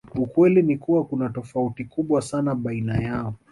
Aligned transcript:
Ukweli 0.15 0.61
ni 0.61 0.77
kuwa 0.77 1.05
kuna 1.05 1.29
tofauti 1.29 1.85
kubwa 1.85 2.21
sana 2.21 2.55
baina 2.55 3.01
yao 3.03 3.33